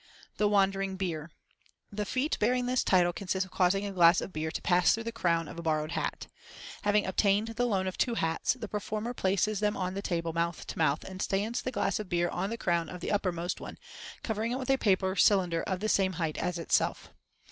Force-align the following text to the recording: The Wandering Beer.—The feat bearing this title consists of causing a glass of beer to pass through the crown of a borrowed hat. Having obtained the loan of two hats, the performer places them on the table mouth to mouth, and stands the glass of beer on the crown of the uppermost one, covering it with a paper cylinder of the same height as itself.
The 0.37 0.47
Wandering 0.49 0.97
Beer.—The 0.97 2.05
feat 2.07 2.35
bearing 2.39 2.65
this 2.65 2.83
title 2.83 3.13
consists 3.13 3.45
of 3.45 3.51
causing 3.51 3.85
a 3.85 3.91
glass 3.91 4.19
of 4.19 4.33
beer 4.33 4.49
to 4.49 4.61
pass 4.63 4.91
through 4.95 5.03
the 5.03 5.11
crown 5.11 5.47
of 5.47 5.59
a 5.59 5.61
borrowed 5.61 5.91
hat. 5.91 6.25
Having 6.81 7.05
obtained 7.05 7.49
the 7.49 7.67
loan 7.67 7.85
of 7.85 7.99
two 7.99 8.15
hats, 8.15 8.53
the 8.53 8.67
performer 8.67 9.13
places 9.13 9.59
them 9.59 9.77
on 9.77 9.93
the 9.93 10.01
table 10.01 10.33
mouth 10.33 10.65
to 10.65 10.77
mouth, 10.79 11.03
and 11.03 11.21
stands 11.21 11.61
the 11.61 11.71
glass 11.71 11.99
of 11.99 12.09
beer 12.09 12.29
on 12.29 12.49
the 12.49 12.57
crown 12.57 12.89
of 12.89 12.99
the 13.01 13.11
uppermost 13.11 13.61
one, 13.61 13.77
covering 14.23 14.51
it 14.51 14.57
with 14.57 14.71
a 14.71 14.77
paper 14.79 15.15
cylinder 15.15 15.61
of 15.67 15.81
the 15.81 15.87
same 15.87 16.13
height 16.13 16.39
as 16.39 16.57
itself. 16.57 17.11